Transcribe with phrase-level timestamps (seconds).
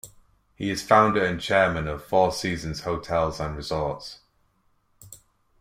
[0.55, 4.21] He is founder and chairman of Four Seasons Hotels and Resorts.